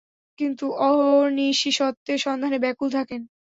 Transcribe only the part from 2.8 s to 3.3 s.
থাকেন।